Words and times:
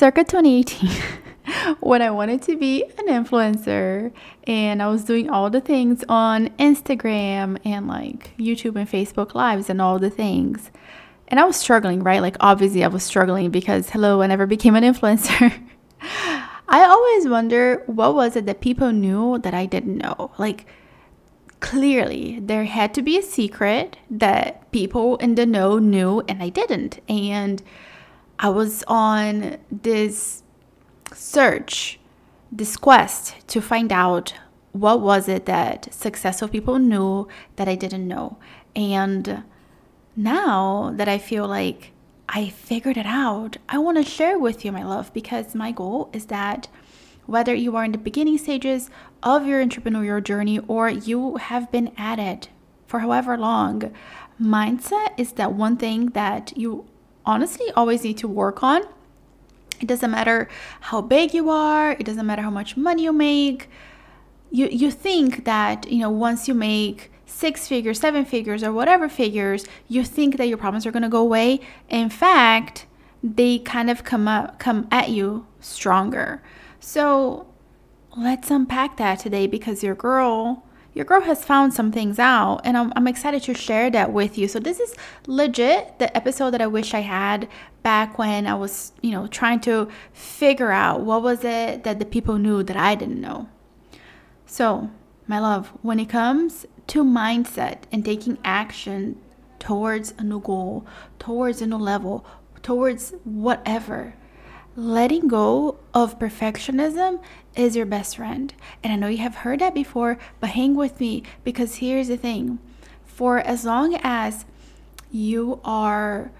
circa 0.00 0.24
2018 0.24 0.90
when 1.80 2.00
I 2.00 2.10
wanted 2.10 2.40
to 2.44 2.56
be 2.56 2.84
an 2.84 3.08
influencer 3.08 4.10
and 4.44 4.82
I 4.82 4.86
was 4.88 5.04
doing 5.04 5.28
all 5.28 5.50
the 5.50 5.60
things 5.60 6.02
on 6.08 6.48
Instagram 6.58 7.58
and 7.66 7.86
like 7.86 8.34
YouTube 8.38 8.76
and 8.76 8.88
Facebook 8.88 9.34
lives 9.34 9.68
and 9.68 9.78
all 9.78 9.98
the 9.98 10.08
things. 10.08 10.70
And 11.28 11.38
I 11.38 11.44
was 11.44 11.56
struggling, 11.56 12.02
right? 12.02 12.22
Like 12.22 12.38
obviously 12.40 12.82
I 12.82 12.88
was 12.88 13.02
struggling 13.02 13.50
because 13.50 13.90
hello, 13.90 14.22
I 14.22 14.26
never 14.26 14.46
became 14.46 14.74
an 14.74 14.84
influencer. 14.90 15.52
I 16.00 16.82
always 16.82 17.28
wonder 17.28 17.82
what 17.84 18.14
was 18.14 18.36
it 18.36 18.46
that 18.46 18.62
people 18.62 18.92
knew 18.92 19.36
that 19.40 19.52
I 19.52 19.66
didn't 19.66 19.98
know? 19.98 20.30
Like 20.38 20.64
clearly 21.60 22.40
there 22.40 22.64
had 22.64 22.94
to 22.94 23.02
be 23.02 23.18
a 23.18 23.22
secret 23.22 23.98
that 24.10 24.72
people 24.72 25.16
in 25.18 25.34
the 25.34 25.44
know 25.44 25.78
knew 25.78 26.22
and 26.26 26.42
I 26.42 26.48
didn't. 26.48 27.00
And 27.06 27.62
I 28.42 28.48
was 28.48 28.82
on 28.88 29.58
this 29.70 30.42
search, 31.12 32.00
this 32.50 32.78
quest 32.78 33.34
to 33.48 33.60
find 33.60 33.92
out 33.92 34.32
what 34.72 35.02
was 35.02 35.28
it 35.28 35.44
that 35.44 35.92
successful 35.92 36.48
people 36.48 36.78
knew 36.78 37.28
that 37.56 37.68
I 37.68 37.74
didn't 37.74 38.08
know. 38.08 38.38
And 38.74 39.44
now 40.16 40.90
that 40.96 41.06
I 41.06 41.18
feel 41.18 41.46
like 41.46 41.92
I 42.30 42.48
figured 42.48 42.96
it 42.96 43.04
out, 43.04 43.58
I 43.68 43.76
want 43.76 43.98
to 43.98 44.10
share 44.10 44.38
with 44.38 44.64
you, 44.64 44.72
my 44.72 44.84
love, 44.84 45.12
because 45.12 45.54
my 45.54 45.70
goal 45.70 46.08
is 46.14 46.26
that 46.26 46.68
whether 47.26 47.54
you 47.54 47.76
are 47.76 47.84
in 47.84 47.92
the 47.92 47.98
beginning 47.98 48.38
stages 48.38 48.88
of 49.22 49.46
your 49.46 49.62
entrepreneurial 49.62 50.24
journey 50.24 50.60
or 50.60 50.88
you 50.88 51.36
have 51.36 51.70
been 51.70 51.92
at 51.98 52.18
it 52.18 52.48
for 52.86 53.00
however 53.00 53.36
long, 53.36 53.94
mindset 54.40 55.12
is 55.18 55.32
that 55.32 55.52
one 55.52 55.76
thing 55.76 56.06
that 56.10 56.56
you 56.56 56.86
honestly 57.24 57.66
always 57.76 58.04
need 58.04 58.18
to 58.18 58.28
work 58.28 58.62
on. 58.62 58.82
It 59.80 59.86
doesn't 59.86 60.10
matter 60.10 60.48
how 60.80 61.00
big 61.00 61.32
you 61.32 61.48
are, 61.48 61.92
it 61.92 62.04
doesn't 62.04 62.26
matter 62.26 62.42
how 62.42 62.50
much 62.50 62.76
money 62.76 63.04
you 63.04 63.12
make. 63.12 63.68
You 64.50 64.68
you 64.70 64.90
think 64.90 65.44
that, 65.44 65.90
you 65.90 66.00
know, 66.00 66.10
once 66.10 66.48
you 66.48 66.54
make 66.54 67.10
six 67.24 67.66
figures, 67.68 68.00
seven 68.00 68.24
figures 68.24 68.62
or 68.62 68.72
whatever 68.72 69.08
figures, 69.08 69.64
you 69.88 70.04
think 70.04 70.36
that 70.36 70.48
your 70.48 70.58
problems 70.58 70.84
are 70.84 70.90
going 70.90 71.02
to 71.02 71.08
go 71.08 71.20
away. 71.20 71.60
In 71.88 72.10
fact, 72.10 72.86
they 73.22 73.58
kind 73.58 73.88
of 73.88 74.04
come 74.04 74.28
up 74.28 74.58
come 74.58 74.88
at 74.90 75.10
you 75.10 75.46
stronger. 75.60 76.42
So, 76.80 77.46
let's 78.16 78.50
unpack 78.50 78.96
that 78.96 79.20
today 79.20 79.46
because 79.46 79.82
your 79.82 79.94
girl 79.94 80.64
your 80.92 81.04
girl 81.04 81.20
has 81.20 81.44
found 81.44 81.72
some 81.72 81.92
things 81.92 82.18
out 82.18 82.60
and 82.64 82.76
I'm, 82.76 82.92
I'm 82.96 83.06
excited 83.06 83.42
to 83.44 83.54
share 83.54 83.90
that 83.90 84.12
with 84.12 84.36
you. 84.36 84.48
So 84.48 84.58
this 84.58 84.80
is 84.80 84.94
legit 85.26 85.98
the 85.98 86.14
episode 86.16 86.50
that 86.50 86.60
i 86.60 86.66
wish 86.66 86.94
i 86.94 87.00
had 87.00 87.48
back 87.82 88.18
when 88.18 88.46
i 88.46 88.54
was 88.54 88.92
you 89.00 89.10
know 89.10 89.26
trying 89.26 89.60
to 89.60 89.88
figure 90.12 90.70
out 90.70 91.00
what 91.00 91.22
was 91.22 91.44
it 91.44 91.84
that 91.84 91.98
the 91.98 92.04
people 92.04 92.38
knew 92.38 92.62
that 92.62 92.76
i 92.76 92.94
didn't 92.94 93.20
know. 93.20 93.48
So 94.46 94.90
my 95.26 95.38
love 95.38 95.68
when 95.82 96.00
it 96.00 96.08
comes 96.08 96.66
to 96.88 97.04
mindset 97.04 97.82
and 97.92 98.04
taking 98.04 98.38
action 98.44 99.16
towards 99.58 100.12
a 100.18 100.24
new 100.24 100.40
goal 100.40 100.86
towards 101.18 101.62
a 101.62 101.66
new 101.66 101.76
level 101.76 102.24
towards 102.62 103.14
whatever 103.24 104.14
letting 104.76 105.28
go 105.28 105.78
of 105.92 106.18
perfectionism 106.18 107.20
is 107.56 107.76
your 107.76 107.86
best 107.86 108.16
friend. 108.16 108.54
And 108.82 108.92
I 108.92 108.96
know 108.96 109.08
you 109.08 109.18
have 109.18 109.36
heard 109.36 109.60
that 109.60 109.74
before, 109.74 110.18
but 110.38 110.50
hang 110.50 110.74
with 110.74 111.00
me 111.00 111.22
because 111.44 111.76
here's 111.76 112.08
the 112.08 112.16
thing 112.16 112.58
for 113.04 113.38
as 113.38 113.64
long 113.64 113.98
as 114.02 114.46
you 115.10 115.60
are 115.64 116.30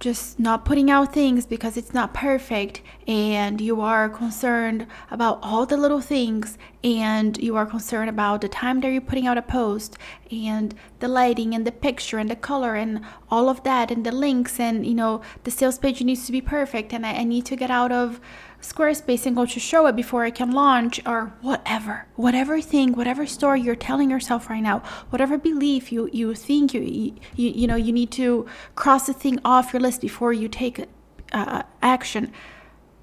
just 0.00 0.38
not 0.38 0.64
putting 0.64 0.90
out 0.90 1.12
things 1.12 1.44
because 1.44 1.76
it's 1.76 1.92
not 1.92 2.14
perfect 2.14 2.82
and 3.06 3.60
you 3.60 3.80
are 3.80 4.08
concerned 4.08 4.86
about 5.10 5.38
all 5.42 5.66
the 5.66 5.76
little 5.76 6.00
things 6.00 6.56
and 6.84 7.36
you 7.38 7.56
are 7.56 7.66
concerned 7.66 8.08
about 8.08 8.40
the 8.40 8.48
time 8.48 8.80
that 8.80 8.90
you're 8.90 9.00
putting 9.00 9.26
out 9.26 9.36
a 9.36 9.42
post 9.42 9.98
and 10.30 10.74
the 11.00 11.08
lighting 11.08 11.54
and 11.54 11.66
the 11.66 11.72
picture 11.72 12.18
and 12.18 12.30
the 12.30 12.36
color 12.36 12.74
and 12.76 13.00
all 13.30 13.48
of 13.48 13.62
that 13.64 13.90
and 13.90 14.06
the 14.06 14.12
links 14.12 14.60
and 14.60 14.86
you 14.86 14.94
know 14.94 15.20
the 15.42 15.50
sales 15.50 15.78
page 15.78 16.00
needs 16.02 16.24
to 16.26 16.32
be 16.32 16.40
perfect 16.40 16.92
and 16.92 17.04
I, 17.04 17.14
I 17.14 17.24
need 17.24 17.46
to 17.46 17.56
get 17.56 17.70
out 17.70 17.90
of 17.90 18.20
Squarespace 18.60 19.24
and 19.24 19.36
go 19.36 19.46
to 19.46 19.60
Showit 19.60 19.94
before 19.94 20.24
I 20.24 20.30
can 20.30 20.50
launch 20.50 21.00
or 21.06 21.32
whatever. 21.42 22.06
Whatever 22.16 22.60
thing, 22.60 22.92
whatever 22.92 23.24
story 23.24 23.60
you're 23.60 23.76
telling 23.76 24.10
yourself 24.10 24.50
right 24.50 24.62
now, 24.62 24.82
whatever 25.10 25.38
belief 25.38 25.92
you, 25.92 26.10
you 26.12 26.34
think 26.34 26.74
you, 26.74 26.80
you, 26.82 27.14
you 27.36 27.66
know, 27.68 27.76
you 27.76 27.92
need 27.92 28.10
to 28.12 28.46
cross 28.74 29.06
the 29.06 29.12
thing 29.12 29.38
off 29.44 29.72
your 29.72 29.80
list 29.80 30.00
before 30.00 30.32
you 30.32 30.48
take 30.48 30.86
uh, 31.32 31.62
action, 31.82 32.32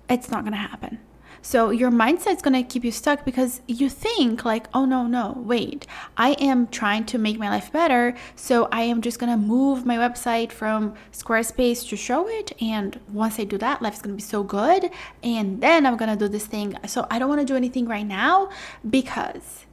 it's 0.10 0.30
not 0.30 0.42
going 0.42 0.52
to 0.52 0.58
happen. 0.58 1.00
So 1.46 1.70
your 1.70 1.92
mindset's 1.92 2.42
going 2.42 2.56
to 2.56 2.64
keep 2.64 2.84
you 2.84 2.92
stuck 2.92 3.24
because 3.24 3.62
you 3.68 3.88
think 3.88 4.46
like, 4.46 4.66
"Oh 4.74 4.86
no, 4.86 5.06
no, 5.06 5.34
wait. 5.46 5.86
I 6.18 6.32
am 6.50 6.66
trying 6.66 7.06
to 7.12 7.20
make 7.20 7.38
my 7.38 7.50
life 7.50 7.72
better, 7.72 8.16
so 8.36 8.68
I 8.72 8.82
am 8.82 9.00
just 9.04 9.20
going 9.20 9.32
to 9.32 9.38
move 9.38 9.86
my 9.86 9.96
website 9.96 10.52
from 10.52 10.96
Squarespace 11.12 11.88
to 11.90 11.96
Showit 11.96 12.52
and 12.60 13.00
once 13.14 13.40
I 13.40 13.44
do 13.44 13.60
that, 13.60 13.84
life's 13.84 14.02
going 14.02 14.16
to 14.16 14.24
be 14.24 14.28
so 14.28 14.42
good 14.42 14.90
and 15.22 15.62
then 15.62 15.86
I'm 15.86 15.98
going 15.98 16.10
to 16.10 16.18
do 16.18 16.28
this 16.28 16.48
thing. 16.48 16.80
So 16.88 17.06
I 17.12 17.20
don't 17.20 17.30
want 17.30 17.42
to 17.42 17.46
do 17.46 17.56
anything 17.56 17.88
right 17.88 18.08
now 18.08 18.50
because 18.90 19.68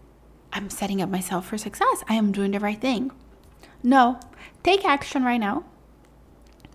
I'm 0.53 0.69
setting 0.69 1.01
up 1.01 1.09
myself 1.09 1.47
for 1.47 1.57
success. 1.57 2.05
I 2.07 2.17
am 2.17 2.33
doing 2.33 2.51
the 2.51 2.61
right 2.61 2.79
thing. 2.79 3.13
No, 3.83 4.21
take 4.63 4.85
action 4.85 5.25
right 5.25 5.41
now. 5.41 5.65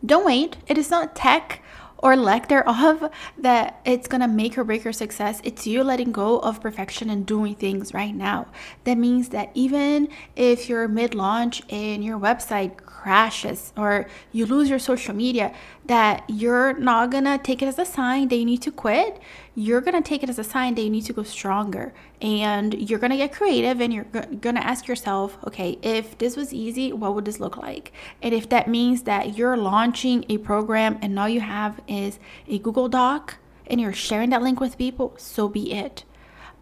Don't 0.03 0.25
wait. 0.25 0.57
It 0.67 0.75
is 0.75 0.89
not 0.89 1.15
tech 1.15 1.61
or 1.99 2.15
lack 2.15 2.47
thereof 2.47 3.11
that 3.37 3.81
it's 3.85 4.07
gonna 4.07 4.27
make 4.27 4.57
or 4.57 4.63
break 4.63 4.83
your 4.83 4.93
success. 4.93 5.41
It's 5.43 5.65
you 5.65 5.83
letting 5.83 6.11
go 6.11 6.39
of 6.39 6.61
perfection 6.61 7.09
and 7.09 7.25
doing 7.25 7.55
things 7.55 7.93
right 7.93 8.15
now. 8.15 8.47
That 8.83 8.97
means 8.97 9.29
that 9.29 9.51
even 9.53 10.09
if 10.35 10.69
you're 10.69 10.87
mid 10.87 11.15
launch 11.15 11.61
and 11.69 12.03
your 12.03 12.19
website 12.19 12.77
crashes 12.77 13.73
or 13.77 14.07
you 14.31 14.45
lose 14.45 14.69
your 14.69 14.79
social 14.79 15.15
media, 15.15 15.53
that 15.85 16.23
you're 16.27 16.73
not 16.73 17.09
gonna 17.09 17.37
take 17.37 17.61
it 17.61 17.67
as 17.67 17.79
a 17.79 17.85
sign 17.85 18.27
that 18.27 18.35
you 18.35 18.45
need 18.45 18.61
to 18.61 18.71
quit. 18.71 19.19
You're 19.55 19.81
gonna 19.81 20.01
take 20.01 20.21
it 20.23 20.29
as 20.29 20.37
a 20.37 20.43
sign 20.43 20.75
that 20.75 20.81
you 20.81 20.89
need 20.89 21.05
to 21.05 21.13
go 21.13 21.23
stronger. 21.23 21.93
And 22.21 22.73
you're 22.89 22.99
gonna 22.99 23.17
get 23.17 23.31
creative 23.31 23.79
and 23.79 23.93
you're 23.93 24.05
gonna 24.41 24.59
ask 24.59 24.87
yourself, 24.87 25.37
okay, 25.47 25.79
if 25.81 26.17
this 26.17 26.35
was 26.35 26.53
easy, 26.53 26.91
what 26.91 27.15
would 27.15 27.25
this 27.25 27.39
look 27.39 27.57
like? 27.57 27.93
And 28.21 28.33
if 28.33 28.49
that 28.49 28.67
means 28.67 29.03
that 29.03 29.37
you're 29.37 29.55
launching 29.55 30.25
a 30.27 30.37
program 30.39 30.99
and 31.01 31.17
all 31.17 31.29
you 31.29 31.41
have 31.41 31.79
is 31.87 32.19
a 32.47 32.59
Google 32.59 32.89
Doc 32.89 33.37
and 33.67 33.81
you're 33.81 33.93
sharing 33.93 34.29
that 34.31 34.41
link 34.41 34.59
with 34.59 34.77
people, 34.77 35.13
so 35.17 35.47
be 35.47 35.73
it. 35.73 36.03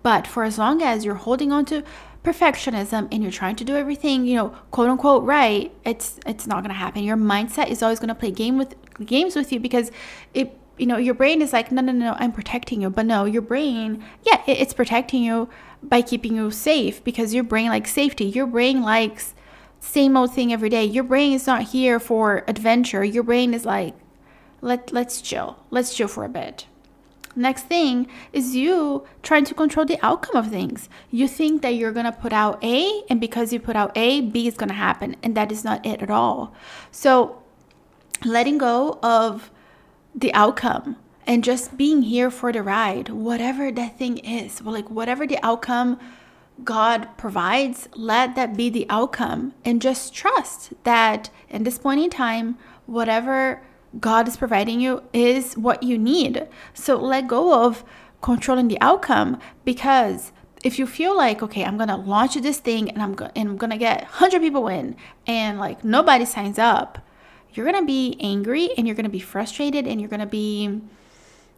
But 0.04 0.28
for 0.28 0.44
as 0.44 0.58
long 0.58 0.82
as 0.82 1.04
you're 1.04 1.16
holding 1.16 1.52
on 1.52 1.66
to 1.66 1.84
perfectionism 2.24 3.08
and 3.12 3.24
you're 3.24 3.32
trying 3.32 3.56
to 3.56 3.64
do 3.64 3.76
everything, 3.76 4.26
you 4.26 4.36
know, 4.36 4.50
quote 4.72 4.90
unquote 4.90 5.24
right, 5.24 5.72
it's 5.84 6.20
it's 6.26 6.46
not 6.46 6.64
gonna 6.64 6.74
happen. 6.74 7.04
Your 7.04 7.18
mindset 7.18 7.70
is 7.70 7.82
always 7.82 8.00
gonna 8.00 8.16
play 8.16 8.32
game 8.32 8.58
with 8.58 8.76
games 9.04 9.36
with 9.36 9.52
you 9.52 9.60
because 9.60 9.92
it 10.34 10.58
you 10.78 10.86
know 10.86 10.98
your 10.98 11.14
brain 11.14 11.42
is 11.42 11.54
like 11.54 11.72
no 11.72 11.82
no 11.82 11.92
no 11.92 12.16
i'm 12.20 12.32
protecting 12.32 12.82
you 12.82 12.90
but 12.90 13.06
no 13.06 13.26
your 13.26 13.42
brain 13.42 14.04
yeah 14.24 14.42
it, 14.46 14.58
it's 14.58 14.74
protecting 14.74 15.24
you 15.24 15.48
by 15.82 16.02
keeping 16.02 16.36
you 16.36 16.52
safe 16.52 17.04
because 17.04 17.34
your 17.34 17.44
brain 17.44 17.70
likes 17.70 17.92
safety 17.92 18.26
your 18.26 18.48
brain 18.48 18.82
likes 18.82 19.34
same 19.80 20.18
old 20.18 20.34
thing 20.34 20.52
every 20.52 20.70
day 20.70 20.84
your 20.84 21.04
brain 21.04 21.34
is 21.34 21.48
not 21.48 21.62
here 21.64 22.00
for 22.00 22.44
adventure 22.48 23.04
your 23.04 23.24
brain 23.24 23.54
is 23.54 23.66
like 23.66 23.94
let 24.66 24.92
let's 24.92 25.22
chill 25.22 25.50
let's 25.70 25.94
chill 25.96 26.08
for 26.08 26.26
a 26.26 26.30
bit 26.30 26.66
Next 27.36 27.64
thing 27.64 28.08
is 28.32 28.56
you 28.56 29.06
trying 29.22 29.44
to 29.46 29.54
control 29.54 29.86
the 29.86 30.00
outcome 30.02 30.38
of 30.38 30.50
things. 30.50 30.88
You 31.12 31.28
think 31.28 31.62
that 31.64 31.76
you're 31.76 31.92
going 31.92 32.06
to 32.06 32.12
put 32.14 32.32
out 32.32 32.64
A, 32.64 33.04
and 33.10 33.20
because 33.20 33.52
you 33.52 33.60
put 33.60 33.76
out 33.76 33.92
A, 33.96 34.22
B 34.22 34.48
is 34.48 34.56
going 34.56 34.70
to 34.70 34.76
happen. 34.76 35.18
And 35.22 35.36
that 35.36 35.52
is 35.52 35.66
not 35.66 35.86
it 35.86 36.02
at 36.02 36.10
all. 36.10 36.54
So, 36.92 37.44
letting 38.24 38.58
go 38.58 39.00
of 39.04 39.52
the 40.16 40.34
outcome 40.34 40.96
and 41.28 41.44
just 41.44 41.76
being 41.76 42.04
here 42.04 42.32
for 42.32 42.54
the 42.54 42.64
ride, 42.64 43.10
whatever 43.10 43.70
that 43.70 43.98
thing 43.98 44.20
is, 44.20 44.62
like 44.62 44.90
whatever 44.90 45.28
the 45.28 45.44
outcome 45.46 46.00
God 46.64 47.10
provides, 47.18 47.90
let 47.96 48.36
that 48.36 48.56
be 48.56 48.70
the 48.70 48.86
outcome. 48.90 49.54
And 49.66 49.82
just 49.82 50.14
trust 50.14 50.72
that 50.86 51.30
in 51.50 51.66
this 51.66 51.78
point 51.78 52.00
in 52.00 52.10
time, 52.10 52.58
whatever 52.86 53.62
God 54.00 54.28
is 54.28 54.38
providing 54.38 54.82
you 54.82 55.04
is 55.14 55.56
what 55.56 55.84
you 55.84 55.98
need. 55.98 56.48
So 56.74 56.96
let 56.98 57.28
go 57.28 57.66
of 57.66 57.84
controlling 58.22 58.68
the 58.68 58.80
outcome 58.82 59.40
because 59.64 60.32
if 60.64 60.80
you 60.80 60.88
feel 60.88 61.16
like 61.16 61.44
okay 61.44 61.64
i'm 61.64 61.78
gonna 61.78 61.96
launch 61.96 62.34
this 62.34 62.58
thing 62.58 62.90
and 62.90 63.04
i'm, 63.04 63.14
go- 63.14 63.30
and 63.36 63.50
I'm 63.50 63.58
gonna 63.58 63.78
get 63.78 64.02
100 64.02 64.42
people 64.42 64.68
in 64.68 64.96
and 65.28 65.60
like 65.60 65.84
nobody 65.84 66.26
signs 66.26 66.58
up 66.58 67.06
you're 67.54 67.66
gonna 67.66 67.86
be 67.86 68.18
angry 68.20 68.72
and 68.76 68.88
you're 68.88 68.96
gonna 68.96 69.10
be 69.10 69.20
frustrated 69.20 69.86
and 69.86 70.02
you're 70.02 70.10
gonna 70.10 70.26
be 70.26 70.82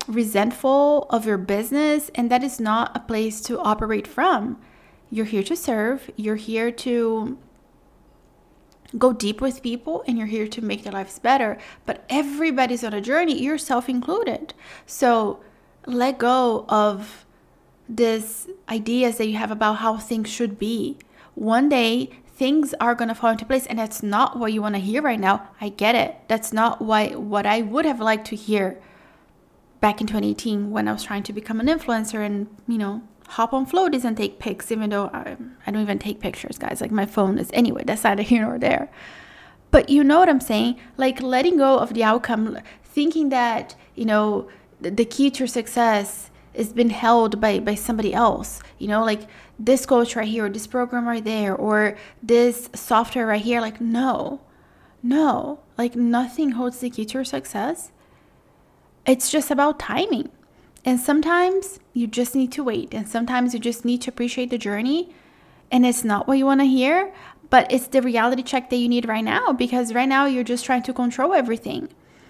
resentful 0.07 1.07
of 1.09 1.25
your 1.25 1.37
business. 1.37 2.09
And 2.15 2.31
that 2.31 2.43
is 2.43 2.59
not 2.59 2.95
a 2.95 2.99
place 2.99 3.41
to 3.41 3.59
operate 3.59 4.07
from. 4.07 4.59
You're 5.09 5.25
here 5.25 5.43
to 5.43 5.55
serve. 5.55 6.09
You're 6.15 6.35
here 6.35 6.71
to 6.71 7.37
go 8.97 9.13
deep 9.13 9.41
with 9.41 9.63
people 9.63 10.03
and 10.07 10.17
you're 10.17 10.27
here 10.27 10.47
to 10.47 10.61
make 10.61 10.83
their 10.83 10.93
lives 10.93 11.19
better. 11.19 11.57
But 11.85 12.05
everybody's 12.09 12.83
on 12.83 12.93
a 12.93 13.01
journey, 13.01 13.41
yourself 13.41 13.89
included. 13.89 14.53
So 14.85 15.39
let 15.85 16.17
go 16.17 16.65
of 16.69 17.25
this 17.89 18.47
ideas 18.69 19.17
that 19.17 19.27
you 19.27 19.37
have 19.37 19.51
about 19.51 19.77
how 19.77 19.97
things 19.97 20.29
should 20.29 20.59
be. 20.59 20.97
One 21.35 21.69
day 21.69 22.11
things 22.27 22.73
are 22.79 22.93
going 22.93 23.07
to 23.07 23.15
fall 23.15 23.31
into 23.31 23.45
place 23.45 23.65
and 23.65 23.79
that's 23.79 24.03
not 24.03 24.37
what 24.37 24.53
you 24.53 24.61
want 24.61 24.75
to 24.75 24.81
hear 24.81 25.01
right 25.01 25.19
now. 25.19 25.49
I 25.59 25.69
get 25.69 25.95
it. 25.95 26.15
That's 26.27 26.53
not 26.53 26.81
what 26.81 27.15
what 27.19 27.45
I 27.45 27.61
would 27.61 27.85
have 27.85 27.99
liked 27.99 28.27
to 28.27 28.35
hear 28.35 28.79
back 29.79 30.01
in 30.01 30.07
2018 30.07 30.71
when 30.71 30.87
I 30.87 30.93
was 30.93 31.03
trying 31.03 31.23
to 31.23 31.33
become 31.33 31.59
an 31.59 31.67
influencer 31.67 32.25
and, 32.25 32.47
you 32.67 32.77
know, 32.77 33.03
hop 33.27 33.53
on 33.53 33.65
floaties 33.65 34.03
and 34.03 34.15
take 34.15 34.39
pics, 34.39 34.71
even 34.71 34.89
though 34.89 35.07
I, 35.13 35.38
I 35.65 35.71
don't 35.71 35.81
even 35.81 36.00
take 36.00 36.19
pictures, 36.19 36.57
guys. 36.57 36.81
Like 36.81 36.91
my 36.91 37.06
phone 37.06 37.38
is 37.38 37.50
anyway, 37.53 37.83
that's 37.85 38.03
neither 38.03 38.24
here 38.24 38.41
nor 38.41 38.57
there. 38.57 38.89
But 39.69 39.89
you 39.89 40.03
know 40.03 40.19
what 40.19 40.29
I'm 40.29 40.39
saying? 40.39 40.79
Like 40.95 41.21
letting 41.21 41.57
go 41.57 41.77
of 41.77 41.94
the 41.94 42.03
outcome, 42.03 42.57
thinking 42.83 43.29
that, 43.29 43.75
you 43.95 44.06
know, 44.06 44.47
the, 44.79 44.91
the 44.91 45.06
key 45.06 45.29
to 45.31 45.47
success 45.47 46.29
is 46.53 46.74
been 46.74 46.89
held 46.89 47.39
by, 47.41 47.59
by 47.59 47.75
somebody 47.75 48.13
else. 48.13 48.62
You 48.79 48.88
know, 48.88 49.03
like 49.03 49.27
this 49.59 49.85
coach 49.85 50.15
right 50.15 50.27
here, 50.27 50.45
or 50.45 50.50
this 50.50 50.68
program 50.68 51.07
right 51.07 51.23
there, 51.23 51.53
or 51.56 51.97
this 52.23 52.69
software 52.73 53.27
right 53.27 53.41
here. 53.41 53.59
Like, 53.59 53.81
no, 53.81 54.41
no, 55.03 55.59
like 55.77 55.95
nothing 55.95 56.51
holds 56.51 56.80
the 56.80 56.89
key 56.89 57.06
to 57.06 57.25
success. 57.25 57.91
It's 59.06 59.30
just 59.30 59.51
about 59.51 59.80
timing. 59.80 60.30
And 60.87 61.01
sometimes 61.01 61.81
you 61.91 62.07
just 62.07 62.33
need 62.33 62.53
to 62.53 62.63
wait, 62.63 62.93
and 62.93 63.09
sometimes 63.09 63.53
you 63.53 63.59
just 63.59 63.83
need 63.83 64.01
to 64.03 64.09
appreciate 64.09 64.51
the 64.51 64.57
journey. 64.57 65.13
And 65.69 65.85
it's 65.85 66.05
not 66.05 66.29
what 66.29 66.37
you 66.37 66.45
want 66.45 66.61
to 66.61 66.65
hear, 66.65 67.13
but 67.49 67.69
it's 67.69 67.87
the 67.87 68.01
reality 68.01 68.41
check 68.41 68.69
that 68.69 68.77
you 68.77 68.87
need 68.87 69.05
right 69.05 69.23
now 69.23 69.51
because 69.51 69.93
right 69.93 70.07
now 70.07 70.27
you're 70.27 70.45
just 70.45 70.63
trying 70.63 70.83
to 70.83 70.93
control 70.93 71.33
everything. 71.33 71.89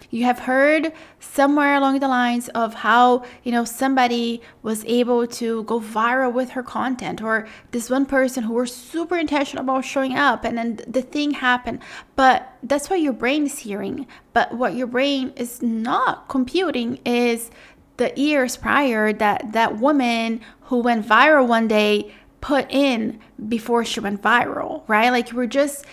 You 0.10 0.24
have 0.24 0.40
heard 0.40 0.92
somewhere 1.20 1.76
along 1.76 2.00
the 2.00 2.08
lines 2.08 2.50
of 2.50 2.74
how, 2.74 3.26
you 3.44 3.52
know, 3.52 3.64
somebody 3.64 4.42
was 4.64 4.84
able 4.86 5.28
to 5.28 5.64
go 5.66 5.80
viral 5.80 6.34
with 6.34 6.50
her 6.52 6.64
content, 6.64 7.22
or 7.22 7.48
this 7.70 7.92
one 7.92 8.08
person 8.08 8.42
who 8.42 8.54
was 8.54 8.74
super 8.74 9.20
intentional 9.20 9.66
about 9.66 9.86
showing 9.86 10.16
up 10.16 10.44
and 10.44 10.58
then 10.58 10.80
the 10.88 11.04
thing 11.04 11.30
happened. 11.30 11.80
But 12.16 12.52
that's 12.64 12.90
what 12.90 13.02
your 13.02 13.14
brain 13.14 13.46
is 13.46 13.60
hearing. 13.60 14.08
But 14.34 14.56
what 14.56 14.74
your 14.74 14.88
brain 14.88 15.34
is 15.36 15.62
not 15.62 16.28
computing 16.28 17.00
is 17.06 17.52
the 17.98 18.14
years 18.16 18.58
prior 18.58 19.12
that 19.14 19.52
that 19.54 19.78
woman 19.78 20.42
who 20.62 20.80
went 20.80 21.06
viral 21.06 21.48
one 21.48 21.68
day 21.68 22.14
put 22.42 22.72
in 22.72 23.20
before 23.48 23.84
she 23.84 24.00
went 24.00 24.22
viral, 24.22 24.84
right? 24.88 25.10
Like 25.10 25.32
we're 25.34 25.48
just 25.48 25.86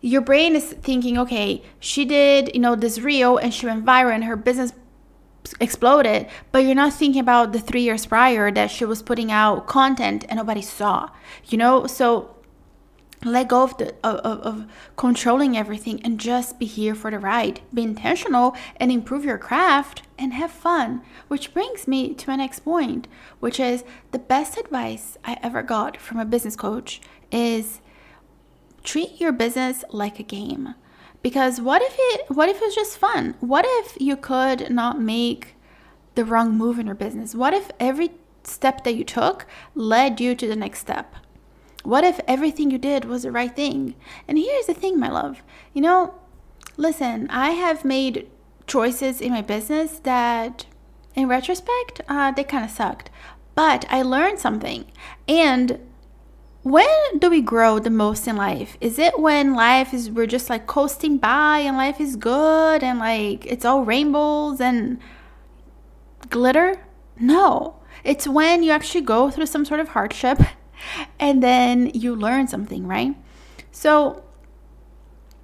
your 0.00 0.20
brain 0.20 0.54
is 0.54 0.72
thinking, 0.72 1.18
okay, 1.18 1.62
she 1.80 2.04
did, 2.04 2.54
you 2.54 2.60
know, 2.60 2.76
this 2.76 3.00
reel 3.00 3.36
and 3.36 3.52
she 3.52 3.66
went 3.66 3.84
viral 3.84 4.14
and 4.14 4.24
her 4.24 4.36
business 4.36 4.72
exploded, 5.60 6.28
but 6.52 6.58
you're 6.58 6.74
not 6.74 6.92
thinking 6.92 7.20
about 7.20 7.52
the 7.52 7.58
3 7.58 7.82
years 7.82 8.06
prior 8.06 8.52
that 8.52 8.70
she 8.70 8.84
was 8.84 9.02
putting 9.02 9.32
out 9.32 9.66
content 9.66 10.24
and 10.28 10.36
nobody 10.36 10.62
saw. 10.62 11.10
You 11.46 11.58
know, 11.58 11.86
so 11.86 12.36
let 13.24 13.48
go 13.48 13.62
of 13.62 13.76
the 13.78 13.94
of, 14.04 14.40
of, 14.40 14.66
controlling 14.96 15.56
everything 15.56 16.00
and 16.04 16.20
just 16.20 16.58
be 16.58 16.66
here 16.66 16.94
for 16.94 17.10
the 17.10 17.18
ride. 17.18 17.60
Be 17.74 17.82
intentional 17.82 18.56
and 18.76 18.92
improve 18.92 19.24
your 19.24 19.38
craft 19.38 20.02
and 20.18 20.32
have 20.34 20.50
fun. 20.50 21.02
Which 21.28 21.52
brings 21.52 21.88
me 21.88 22.14
to 22.14 22.30
my 22.30 22.36
next 22.36 22.60
point 22.60 23.08
which 23.40 23.58
is 23.58 23.84
the 24.12 24.18
best 24.18 24.58
advice 24.58 25.16
i 25.24 25.38
ever 25.42 25.62
got 25.62 25.96
from 25.96 26.18
a 26.18 26.24
business 26.24 26.56
coach 26.56 27.00
is 27.30 27.80
treat 28.82 29.20
your 29.20 29.32
business 29.32 29.84
like 29.90 30.18
a 30.18 30.22
game. 30.22 30.74
Because 31.22 31.60
what 31.60 31.82
if 31.82 31.94
it 31.98 32.30
what 32.30 32.48
if 32.48 32.62
it's 32.62 32.74
just 32.74 32.98
fun? 32.98 33.34
What 33.40 33.64
if 33.66 33.96
you 34.00 34.16
could 34.16 34.70
not 34.70 35.00
make 35.00 35.56
the 36.14 36.24
wrong 36.24 36.56
move 36.56 36.78
in 36.78 36.86
your 36.86 36.94
business? 36.94 37.34
What 37.34 37.54
if 37.54 37.70
every 37.80 38.10
step 38.44 38.84
that 38.84 38.94
you 38.94 39.04
took 39.04 39.46
led 39.74 40.20
you 40.20 40.34
to 40.34 40.46
the 40.46 40.56
next 40.56 40.78
step 40.78 41.16
what 41.88 42.04
if 42.04 42.20
everything 42.28 42.70
you 42.70 42.76
did 42.76 43.06
was 43.06 43.22
the 43.22 43.32
right 43.32 43.56
thing? 43.56 43.94
And 44.28 44.36
here's 44.36 44.66
the 44.66 44.74
thing, 44.74 45.00
my 45.00 45.08
love. 45.08 45.42
You 45.72 45.80
know, 45.80 46.14
listen, 46.76 47.26
I 47.30 47.52
have 47.52 47.82
made 47.82 48.28
choices 48.66 49.22
in 49.22 49.32
my 49.32 49.40
business 49.40 49.98
that, 50.00 50.66
in 51.14 51.28
retrospect, 51.28 52.02
uh, 52.06 52.30
they 52.32 52.44
kind 52.44 52.62
of 52.62 52.70
sucked. 52.70 53.08
But 53.54 53.86
I 53.88 54.02
learned 54.02 54.38
something. 54.38 54.84
And 55.26 55.80
when 56.62 57.18
do 57.18 57.30
we 57.30 57.40
grow 57.40 57.78
the 57.78 57.88
most 57.88 58.28
in 58.28 58.36
life? 58.36 58.76
Is 58.82 58.98
it 58.98 59.18
when 59.18 59.54
life 59.54 59.94
is, 59.94 60.10
we're 60.10 60.26
just 60.26 60.50
like 60.50 60.66
coasting 60.66 61.16
by 61.16 61.60
and 61.60 61.78
life 61.78 62.02
is 62.02 62.16
good 62.16 62.84
and 62.84 62.98
like 62.98 63.46
it's 63.46 63.64
all 63.64 63.86
rainbows 63.86 64.60
and 64.60 64.98
glitter? 66.28 66.84
No. 67.18 67.76
It's 68.04 68.28
when 68.28 68.62
you 68.62 68.72
actually 68.72 69.00
go 69.00 69.30
through 69.30 69.46
some 69.46 69.64
sort 69.64 69.80
of 69.80 69.88
hardship 69.88 70.38
and 71.18 71.42
then 71.42 71.90
you 71.94 72.14
learn 72.14 72.48
something, 72.48 72.86
right? 72.86 73.14
So, 73.72 74.22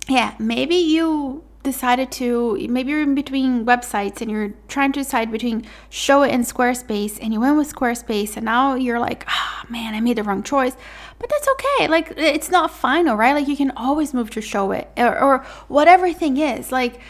yeah, 0.08 0.34
maybe 0.38 0.76
you 0.76 1.44
decided 1.62 2.12
to 2.12 2.58
maybe 2.68 2.90
you're 2.90 3.02
in 3.02 3.14
between 3.14 3.64
websites 3.64 4.20
and 4.20 4.30
you're 4.30 4.52
trying 4.68 4.92
to 4.92 5.00
decide 5.00 5.32
between 5.32 5.64
Showit 5.90 6.28
and 6.28 6.44
Squarespace 6.44 7.18
and 7.20 7.32
you 7.32 7.40
went 7.40 7.56
with 7.56 7.74
Squarespace 7.74 8.36
and 8.36 8.44
now 8.44 8.74
you're 8.74 9.00
like, 9.00 9.24
oh, 9.26 9.62
man, 9.70 9.94
I 9.94 10.00
made 10.00 10.18
the 10.18 10.22
wrong 10.22 10.42
choice. 10.42 10.76
But 11.18 11.30
that's 11.30 11.48
okay. 11.48 11.88
Like 11.88 12.12
it's 12.16 12.50
not 12.50 12.70
final, 12.70 13.16
right? 13.16 13.32
Like 13.32 13.48
you 13.48 13.56
can 13.56 13.70
always 13.76 14.12
move 14.12 14.30
to 14.30 14.40
Showit 14.40 14.86
or, 14.96 15.18
or 15.18 15.38
whatever 15.68 16.12
thing 16.12 16.36
is. 16.36 16.70
Like 16.70 17.00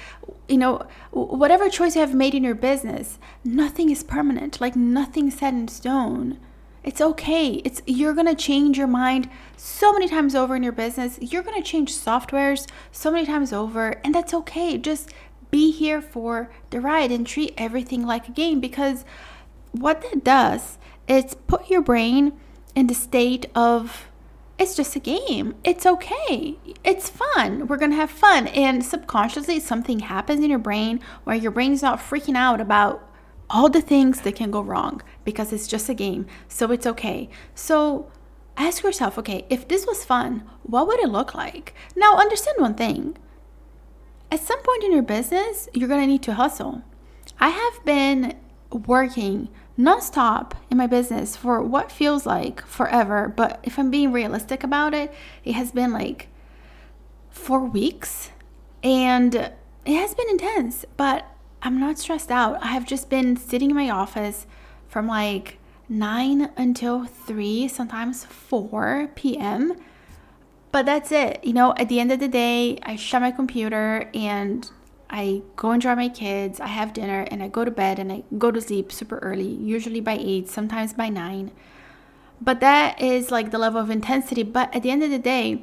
you 0.49 0.59
know, 0.59 0.87
whatever 1.11 1.69
choice 1.69 1.95
you 1.95 2.01
have 2.01 2.15
made 2.15 2.35
in 2.35 2.45
your 2.45 2.55
business, 2.55 3.19
nothing 3.45 3.91
is 3.91 4.03
permanent. 4.03 4.61
Like 4.61 4.77
nothing's 4.77 5.39
set 5.39 5.55
in 5.55 5.69
stone. 5.69 6.39
It's 6.85 7.01
okay. 7.01 7.63
It's 7.65 7.83
you're 7.87 8.13
going 8.13 8.27
to 8.27 8.35
change 8.35 8.77
your 8.77 8.87
mind 8.87 9.31
so 9.57 9.93
many 9.93 10.07
times 10.07 10.35
over 10.35 10.55
in 10.55 10.63
your 10.63 10.73
business. 10.73 11.19
You're 11.21 11.43
going 11.43 11.61
to 11.61 11.69
change 11.69 11.93
softwares 11.93 12.69
so 12.93 13.11
many 13.11 13.25
times 13.25 13.53
over, 13.53 14.01
and 14.05 14.15
that's 14.15 14.35
okay. 14.35 14.77
Just 14.77 15.11
be 15.51 15.73
here 15.73 16.03
for 16.03 16.51
the 16.71 16.81
ride 16.81 17.11
and 17.11 17.27
treat 17.27 17.55
everything 17.57 18.05
like 18.05 18.29
a 18.29 18.33
game 18.33 18.61
because 18.61 19.05
what 19.73 20.03
that 20.03 20.23
does 20.23 20.79
is 21.09 21.37
put 21.47 21.71
your 21.71 21.83
brain 21.83 22.33
in 22.75 22.87
the 22.87 22.95
state 22.95 23.47
of 23.55 24.09
it's 24.59 24.77
just 24.77 24.95
a 24.95 25.01
game. 25.01 25.55
It's 25.65 25.85
okay. 25.87 26.59
It's 26.85 27.09
fun. 27.09 27.67
We're 27.67 27.77
going 27.77 27.91
to 27.91 27.97
have 27.97 28.11
fun. 28.11 28.47
And 28.49 28.85
subconsciously, 28.85 29.59
something 29.61 30.01
happens 30.01 30.45
in 30.45 30.51
your 30.51 30.59
brain 30.59 31.01
where 31.25 31.35
your 31.35 31.51
brain's 31.51 31.83
not 31.83 31.99
freaking 31.99 32.37
out 32.37 32.61
about 32.61 33.09
all 33.51 33.69
the 33.69 33.81
things 33.81 34.23
that 34.23 34.37
can 34.37 34.51
go 34.51 34.61
wrong 34.61 35.03
because 35.25 35.53
it's 35.53 35.67
just 35.67 35.89
a 35.89 35.95
game. 35.95 36.27
So 36.49 36.71
it's 36.71 36.87
okay. 36.87 37.29
So 37.55 38.11
ask 38.57 38.83
yourself 38.83 39.19
okay, 39.19 39.45
if 39.51 39.69
this 39.69 39.87
was 39.87 40.05
fun, 40.05 40.45
what 40.63 40.87
would 40.87 41.01
it 41.01 41.09
look 41.09 41.35
like? 41.35 41.75
Now, 41.97 42.17
understand 42.17 42.57
one 42.59 42.75
thing. 42.75 43.17
At 44.31 44.41
some 44.41 44.63
point 44.63 44.85
in 44.85 44.93
your 44.93 45.03
business, 45.03 45.69
you're 45.75 45.89
going 45.89 46.01
to 46.01 46.07
need 46.07 46.23
to 46.25 46.35
hustle. 46.35 46.83
I 47.39 47.51
have 47.51 47.85
been 47.85 48.37
working 48.71 49.49
nonstop 49.79 50.53
in 50.71 50.77
my 50.77 50.87
business 50.87 51.37
for 51.37 51.63
what 51.63 51.93
feels 51.93 52.27
like 52.27 52.65
forever, 52.67 53.33
but 53.35 53.61
if 53.63 53.79
I'm 53.79 53.91
being 53.91 54.13
realistic 54.13 54.65
about 54.65 54.95
it, 54.95 55.13
it 55.45 55.53
has 55.53 55.73
been 55.73 55.93
like 55.93 56.29
four 57.31 57.61
weeks 57.61 58.31
and 58.83 59.35
it 59.35 59.55
has 59.87 60.15
been 60.15 60.29
intense, 60.31 60.85
but 60.97 61.27
I'm 61.65 61.81
not 61.81 61.99
stressed 61.99 62.31
out. 62.31 62.63
I 62.63 62.69
have 62.69 62.85
just 62.85 63.09
been 63.09 63.39
sitting 63.39 63.71
in 63.71 63.77
my 63.77 63.89
office 63.89 64.47
from 64.87 65.07
like 65.07 65.59
9 65.89 66.51
until 66.59 67.07
3, 67.07 67.69
sometimes 67.69 68.27
4 68.27 69.09
p.m. 69.15 69.73
But 70.73 70.85
that's 70.85 71.11
it. 71.11 71.43
You 71.43 71.55
know, 71.55 71.73
at 71.79 71.89
the 71.89 72.01
end 72.01 72.13
of 72.13 72.21
the 72.21 72.29
day, 72.29 72.79
I 72.83 72.97
shut 72.97 73.23
my 73.23 73.31
computer 73.31 74.11
and 74.13 74.71
I 75.09 75.41
go 75.57 75.71
and 75.71 75.81
draw 75.81 75.95
my 75.95 76.11
kids, 76.11 76.61
I 76.61 76.67
have 76.67 76.93
dinner, 76.93 77.27
and 77.31 77.43
I 77.43 77.49
go 77.49 77.65
to 77.65 77.71
bed 77.71 77.99
and 77.99 78.13
I 78.13 78.25
go 78.37 78.51
to 78.51 78.61
sleep 78.61 78.93
super 78.93 79.19
early, 79.21 79.49
usually 79.49 80.01
by 80.01 80.19
8, 80.21 80.49
sometimes 80.49 80.93
by 80.93 81.09
9. 81.09 81.51
But 82.43 82.61
that 82.61 83.01
is 83.01 83.31
like 83.31 83.53
the 83.53 83.59
level 83.59 83.81
of 83.81 83.89
intensity. 83.89 84.43
But 84.43 84.75
at 84.75 84.83
the 84.83 84.91
end 84.91 85.03
of 85.03 85.11
the 85.11 85.19
day, 85.19 85.63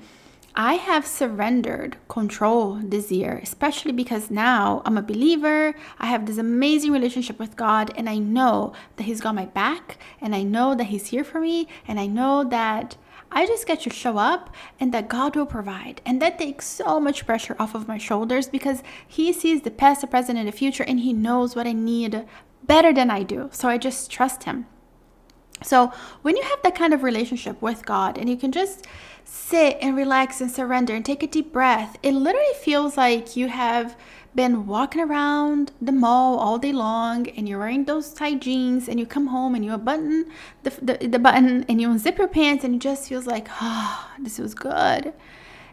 I 0.55 0.73
have 0.73 1.07
surrendered 1.07 1.95
control 2.09 2.79
this 2.83 3.11
year, 3.11 3.39
especially 3.41 3.93
because 3.93 4.29
now 4.29 4.81
I'm 4.85 4.97
a 4.97 5.01
believer. 5.01 5.73
I 5.97 6.07
have 6.07 6.25
this 6.25 6.37
amazing 6.37 6.91
relationship 6.91 7.39
with 7.39 7.55
God, 7.55 7.91
and 7.95 8.09
I 8.09 8.17
know 8.17 8.73
that 8.97 9.03
He's 9.03 9.21
got 9.21 9.35
my 9.35 9.45
back, 9.45 9.97
and 10.19 10.35
I 10.35 10.43
know 10.43 10.75
that 10.75 10.85
He's 10.85 11.07
here 11.07 11.23
for 11.23 11.39
me, 11.39 11.67
and 11.87 11.99
I 11.99 12.07
know 12.07 12.43
that 12.43 12.97
I 13.31 13.45
just 13.45 13.65
get 13.65 13.81
to 13.81 13.89
show 13.89 14.17
up 14.17 14.53
and 14.77 14.93
that 14.93 15.07
God 15.07 15.37
will 15.37 15.45
provide. 15.45 16.01
And 16.05 16.21
that 16.21 16.37
takes 16.37 16.67
so 16.67 16.99
much 16.99 17.25
pressure 17.25 17.55
off 17.57 17.73
of 17.73 17.87
my 17.87 17.97
shoulders 17.97 18.49
because 18.49 18.83
He 19.07 19.31
sees 19.31 19.61
the 19.61 19.71
past, 19.71 20.01
the 20.01 20.07
present, 20.07 20.37
and 20.37 20.47
the 20.47 20.51
future, 20.51 20.83
and 20.83 20.99
He 20.99 21.13
knows 21.13 21.55
what 21.55 21.67
I 21.67 21.71
need 21.71 22.25
better 22.63 22.91
than 22.93 23.09
I 23.09 23.23
do. 23.23 23.49
So 23.53 23.69
I 23.69 23.77
just 23.77 24.11
trust 24.11 24.43
Him. 24.43 24.65
So 25.63 25.91
when 26.23 26.35
you 26.35 26.43
have 26.43 26.61
that 26.63 26.75
kind 26.75 26.93
of 26.93 27.03
relationship 27.03 27.61
with 27.61 27.85
God 27.85 28.17
and 28.17 28.27
you 28.27 28.35
can 28.35 28.51
just 28.51 28.87
sit 29.33 29.77
and 29.79 29.95
relax 29.95 30.41
and 30.41 30.51
surrender 30.51 30.93
and 30.93 31.05
take 31.05 31.23
a 31.23 31.27
deep 31.27 31.53
breath, 31.53 31.97
it 32.03 32.11
literally 32.11 32.53
feels 32.61 32.97
like 32.97 33.37
you 33.37 33.47
have 33.47 33.95
been 34.35 34.67
walking 34.67 35.01
around 35.01 35.71
the 35.81 35.91
mall 35.91 36.37
all 36.37 36.57
day 36.57 36.73
long 36.73 37.29
and 37.29 37.47
you're 37.47 37.59
wearing 37.59 37.85
those 37.85 38.13
tight 38.13 38.41
jeans 38.41 38.89
and 38.89 38.99
you 38.99 39.05
come 39.05 39.27
home 39.27 39.55
and 39.55 39.63
you 39.63 39.73
unbutton 39.73 40.29
the, 40.63 40.69
the, 40.81 41.07
the 41.07 41.17
button 41.19 41.63
and 41.69 41.79
you 41.79 41.87
unzip 41.87 42.17
your 42.17 42.27
pants 42.27 42.65
and 42.65 42.75
it 42.75 42.79
just 42.79 43.07
feels 43.07 43.25
like, 43.25 43.47
ah, 43.61 44.11
oh, 44.11 44.21
this 44.21 44.37
was 44.37 44.53
good. 44.53 45.13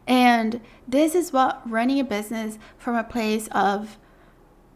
And 0.07 0.61
this 0.87 1.17
is 1.17 1.33
what 1.33 1.61
running 1.69 1.99
a 1.99 2.05
business 2.05 2.59
from 2.79 2.95
a 2.95 3.03
place 3.03 3.49
of 3.50 3.99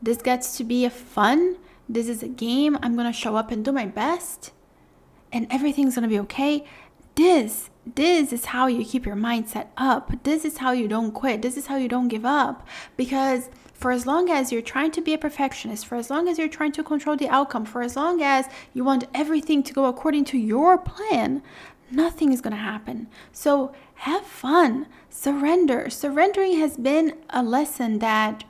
this 0.02 0.18
gets 0.18 0.56
to 0.56 0.64
be 0.64 0.84
a 0.84 0.90
fun, 0.90 1.56
this 1.88 2.08
is 2.08 2.24
a 2.24 2.28
game, 2.28 2.76
I'm 2.82 2.96
gonna 2.96 3.12
show 3.12 3.36
up 3.36 3.52
and 3.52 3.64
do 3.64 3.70
my 3.70 3.86
best, 3.86 4.50
and 5.32 5.46
everything's 5.50 5.94
gonna 5.94 6.08
be 6.08 6.18
okay. 6.18 6.64
This 7.14 7.70
this 7.84 8.32
is 8.32 8.46
how 8.46 8.66
you 8.68 8.84
keep 8.84 9.04
your 9.04 9.16
mindset 9.16 9.66
up. 9.76 10.22
This 10.22 10.44
is 10.44 10.58
how 10.58 10.72
you 10.72 10.86
don't 10.86 11.12
quit. 11.12 11.42
This 11.42 11.56
is 11.56 11.66
how 11.66 11.76
you 11.76 11.88
don't 11.88 12.08
give 12.08 12.24
up. 12.24 12.66
Because 12.96 13.50
for 13.74 13.90
as 13.90 14.06
long 14.06 14.30
as 14.30 14.52
you're 14.52 14.62
trying 14.62 14.92
to 14.92 15.00
be 15.00 15.12
a 15.12 15.18
perfectionist, 15.18 15.86
for 15.86 15.96
as 15.96 16.08
long 16.08 16.28
as 16.28 16.38
you're 16.38 16.48
trying 16.48 16.72
to 16.72 16.84
control 16.84 17.16
the 17.16 17.28
outcome, 17.28 17.64
for 17.64 17.82
as 17.82 17.96
long 17.96 18.22
as 18.22 18.46
you 18.72 18.84
want 18.84 19.08
everything 19.12 19.62
to 19.64 19.72
go 19.72 19.86
according 19.86 20.24
to 20.26 20.38
your 20.38 20.78
plan, 20.78 21.42
nothing 21.90 22.32
is 22.32 22.40
going 22.40 22.52
to 22.52 22.56
happen. 22.56 23.08
So 23.32 23.74
have 23.96 24.24
fun, 24.24 24.86
surrender. 25.10 25.90
Surrendering 25.90 26.58
has 26.60 26.76
been 26.76 27.18
a 27.30 27.42
lesson 27.42 27.98
that, 27.98 28.44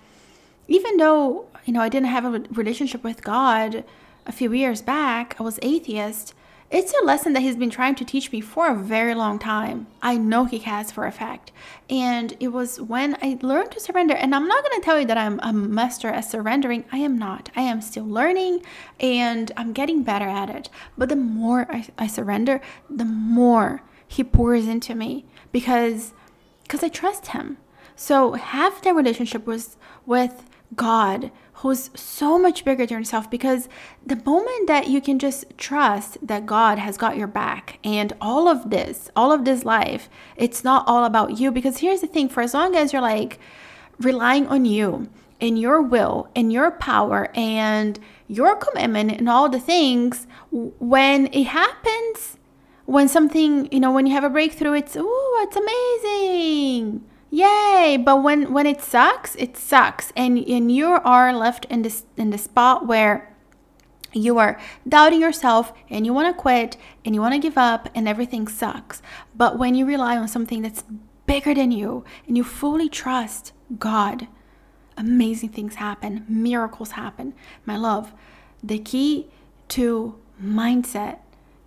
even 0.68 0.98
though, 0.98 1.46
you 1.64 1.72
know, 1.72 1.80
I 1.80 1.88
didn't 1.88 2.08
have 2.08 2.26
a 2.26 2.40
relationship 2.50 3.02
with 3.02 3.24
God 3.24 3.84
a 4.26 4.32
few 4.32 4.52
years 4.52 4.82
back, 4.82 5.36
I 5.40 5.42
was 5.42 5.58
atheist 5.62 6.34
it's 6.72 6.94
a 6.94 7.04
lesson 7.04 7.34
that 7.34 7.42
he's 7.42 7.56
been 7.56 7.68
trying 7.68 7.94
to 7.96 8.04
teach 8.04 8.32
me 8.32 8.40
for 8.40 8.68
a 8.68 8.74
very 8.74 9.14
long 9.14 9.38
time. 9.38 9.86
I 10.00 10.16
know 10.16 10.46
he 10.46 10.58
has 10.60 10.90
for 10.90 11.04
a 11.04 11.12
fact. 11.12 11.52
And 11.90 12.34
it 12.40 12.48
was 12.48 12.80
when 12.80 13.14
I 13.20 13.38
learned 13.42 13.72
to 13.72 13.80
surrender, 13.80 14.14
and 14.14 14.34
I'm 14.34 14.48
not 14.48 14.64
going 14.64 14.80
to 14.80 14.84
tell 14.84 14.98
you 14.98 15.06
that 15.06 15.18
I'm 15.18 15.38
a 15.42 15.52
master 15.52 16.08
at 16.08 16.22
surrendering. 16.22 16.86
I 16.90 16.96
am 16.96 17.18
not. 17.18 17.50
I 17.54 17.60
am 17.60 17.82
still 17.82 18.06
learning 18.06 18.62
and 18.98 19.52
I'm 19.54 19.74
getting 19.74 20.02
better 20.02 20.26
at 20.26 20.48
it. 20.48 20.70
But 20.96 21.10
the 21.10 21.16
more 21.16 21.66
I, 21.70 21.88
I 21.98 22.06
surrender, 22.06 22.62
the 22.88 23.04
more 23.04 23.82
he 24.08 24.24
pours 24.24 24.66
into 24.66 24.94
me 24.94 25.26
because 25.52 26.14
because 26.62 26.82
I 26.82 26.88
trust 26.88 27.28
him. 27.28 27.58
So 27.96 28.32
have 28.32 28.80
that 28.82 28.94
relationship 28.94 29.46
with 29.46 29.76
with 30.06 30.44
God 30.74 31.30
who's 31.54 31.90
so 31.94 32.38
much 32.38 32.64
bigger 32.64 32.84
than 32.84 32.98
yourself 32.98 33.30
because 33.30 33.68
the 34.04 34.20
moment 34.24 34.66
that 34.66 34.88
you 34.88 35.00
can 35.00 35.18
just 35.18 35.44
trust 35.56 36.18
that 36.26 36.44
God 36.44 36.78
has 36.78 36.96
got 36.96 37.16
your 37.16 37.28
back 37.28 37.78
and 37.84 38.12
all 38.20 38.48
of 38.48 38.70
this, 38.70 39.10
all 39.14 39.30
of 39.30 39.44
this 39.44 39.64
life, 39.64 40.08
it's 40.36 40.64
not 40.64 40.84
all 40.88 41.04
about 41.04 41.38
you. 41.38 41.52
Because 41.52 41.78
here's 41.78 42.00
the 42.00 42.06
thing 42.06 42.28
for 42.28 42.42
as 42.42 42.54
long 42.54 42.74
as 42.74 42.92
you're 42.92 43.02
like 43.02 43.38
relying 44.00 44.48
on 44.48 44.64
you 44.64 45.08
and 45.40 45.58
your 45.58 45.80
will 45.80 46.28
and 46.34 46.52
your 46.52 46.70
power 46.72 47.30
and 47.34 48.00
your 48.26 48.56
commitment 48.56 49.12
and 49.12 49.28
all 49.28 49.48
the 49.48 49.60
things, 49.60 50.26
when 50.50 51.28
it 51.32 51.44
happens, 51.44 52.38
when 52.86 53.08
something, 53.08 53.70
you 53.70 53.78
know, 53.78 53.92
when 53.92 54.06
you 54.06 54.14
have 54.14 54.24
a 54.24 54.30
breakthrough, 54.30 54.72
it's, 54.72 54.96
oh, 54.98 55.46
it's 55.46 55.56
amazing 55.56 57.04
yay! 57.32 57.96
But 57.96 58.22
when 58.22 58.52
when 58.52 58.66
it 58.66 58.80
sucks 58.80 59.34
it 59.36 59.56
sucks. 59.56 60.12
And 60.14 60.38
and 60.38 60.70
you 60.70 60.86
are 60.86 61.32
left 61.32 61.64
in 61.64 61.82
this 61.82 62.04
in 62.16 62.30
the 62.30 62.38
spot 62.38 62.86
where 62.86 63.34
you 64.12 64.38
are 64.38 64.60
doubting 64.86 65.22
yourself 65.22 65.72
and 65.88 66.04
you 66.04 66.12
want 66.12 66.28
to 66.28 66.40
quit 66.40 66.76
and 67.04 67.14
you 67.14 67.20
want 67.22 67.32
to 67.32 67.40
give 67.40 67.56
up 67.56 67.88
and 67.94 68.06
everything 68.06 68.46
sucks. 68.46 69.00
But 69.34 69.58
when 69.58 69.74
you 69.74 69.86
rely 69.86 70.16
on 70.16 70.28
something 70.28 70.60
that's 70.62 70.84
bigger 71.26 71.54
than 71.54 71.72
you 71.72 72.04
and 72.26 72.36
you 72.36 72.44
fully 72.44 72.88
trust 72.88 73.52
god 73.78 74.26
amazing 74.96 75.48
things 75.48 75.76
happen 75.76 76.26
miracles 76.28 76.92
happen. 76.92 77.32
My 77.64 77.76
love 77.78 78.12
the 78.62 78.78
key 78.78 79.28
to 79.68 80.20
mindset 80.42 81.18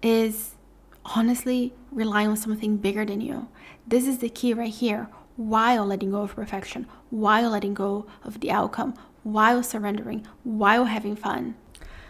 is 0.03 0.55
honestly 1.03 1.73
relying 1.91 2.27
on 2.27 2.37
something 2.37 2.77
bigger 2.77 3.05
than 3.05 3.21
you. 3.21 3.47
This 3.87 4.05
is 4.05 4.19
the 4.19 4.29
key 4.29 4.53
right 4.53 4.73
here 4.73 5.09
while 5.35 5.85
letting 5.85 6.11
go 6.11 6.21
of 6.21 6.35
perfection, 6.35 6.87
while 7.09 7.49
letting 7.49 7.73
go 7.73 8.05
of 8.23 8.39
the 8.39 8.51
outcome, 8.51 8.93
while 9.23 9.63
surrendering, 9.63 10.25
while 10.43 10.85
having 10.85 11.15
fun. 11.15 11.55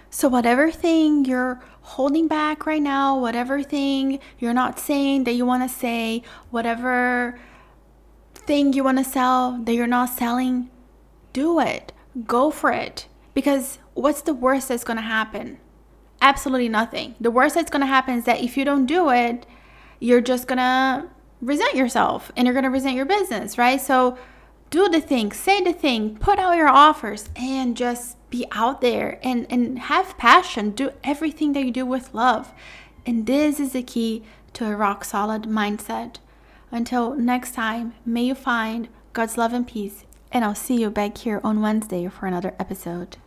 So, 0.10 0.29
whatever 0.29 0.72
thing 0.72 1.25
you're 1.25 1.62
holding 1.82 2.27
back 2.27 2.65
right 2.65 2.82
now, 2.82 3.20
whatever 3.20 3.62
thing 3.62 4.20
you're 4.39 4.53
not 4.53 4.79
saying 4.79 5.25
that 5.25 5.34
you 5.34 5.46
want 5.46 5.70
to 5.70 5.75
say, 5.75 6.24
whatever 6.51 7.38
thing 8.34 8.74
you 8.74 8.84
want 8.84 8.98
to 8.98 9.03
sell 9.03 9.60
that 9.63 9.74
you're 9.74 9.88
not 9.88 10.10
selling, 10.10 10.70
do 11.34 11.60
it. 11.60 11.91
Go 12.25 12.51
for 12.51 12.72
it. 12.72 13.08
Because 13.34 13.79
what's 13.94 14.22
the 14.22 14.34
worst 14.34 14.70
that's 14.70 14.84
going 14.86 14.98
to 14.98 15.03
happen? 15.03 15.60
Absolutely 16.22 16.70
nothing. 16.70 17.15
The 17.20 17.32
worst 17.32 17.55
that's 17.55 17.70
going 17.70 17.82
to 17.82 17.88
happen 17.88 18.15
is 18.15 18.24
that 18.25 18.41
if 18.41 18.55
you 18.55 18.63
don't 18.63 18.86
do 18.86 19.10
it, 19.10 19.46
you're 20.00 20.22
just 20.22 20.48
going 20.48 20.60
to 20.60 21.10
resent 21.42 21.75
yourself 21.75 22.32
and 22.36 22.46
you're 22.46 22.54
going 22.54 22.63
to 22.63 22.70
resent 22.70 22.96
your 22.96 23.06
business, 23.06 23.58
right? 23.58 23.80
So 23.80 24.18
do 24.70 24.89
the 24.89 25.01
thing, 25.01 25.32
say 25.32 25.62
the 25.62 25.74
thing, 25.74 26.18
put 26.18 26.39
out 26.39 26.58
your 26.58 26.68
offers 26.68 27.30
and 27.36 27.77
just 27.77 28.18
be 28.30 28.46
out 28.51 28.82
there 28.82 29.20
and, 29.24 29.46
and 29.50 29.80
have 29.80 30.18
passion. 30.18 30.72
Do 30.72 30.92
everything 31.04 31.54
that 31.54 31.63
you 31.63 31.72
do 31.72 31.86
with 31.86 32.13
love. 32.13 32.54
And 33.06 33.25
this 33.25 33.60
is 33.60 33.74
the 33.74 33.84
key 33.84 34.24
to 34.54 34.65
a 34.65 34.75
rock 34.75 35.06
solid 35.06 35.44
mindset. 35.44 36.18
Until 36.72 37.15
next 37.15 37.54
time, 37.54 37.94
may 38.06 38.24
you 38.24 38.36
find 38.36 38.89
God's 39.13 39.38
love 39.38 39.54
and 39.54 39.68
peace. 39.68 40.04
And 40.32 40.44
I'll 40.44 40.56
see 40.56 40.82
you 40.82 40.89
back 40.89 41.20
here 41.20 41.39
on 41.44 41.62
Wednesday 41.62 42.08
for 42.10 42.25
another 42.25 42.54
episode. 42.60 43.18